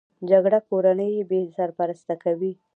[0.29, 2.51] جګړه کورنۍ بې سرپرسته کوي